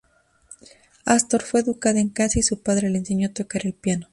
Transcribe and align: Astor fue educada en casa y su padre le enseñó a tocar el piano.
Astor 1.05 1.43
fue 1.43 1.59
educada 1.59 1.99
en 1.99 2.09
casa 2.09 2.39
y 2.39 2.41
su 2.41 2.63
padre 2.63 2.89
le 2.89 2.97
enseñó 2.97 3.27
a 3.27 3.33
tocar 3.33 3.67
el 3.67 3.75
piano. 3.75 4.07